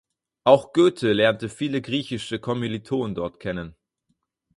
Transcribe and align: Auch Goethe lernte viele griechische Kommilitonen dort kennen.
Auch 0.45 0.73
Goethe 0.73 1.13
lernte 1.13 1.47
viele 1.47 1.79
griechische 1.79 2.39
Kommilitonen 2.39 3.13
dort 3.13 3.39
kennen. 3.39 3.75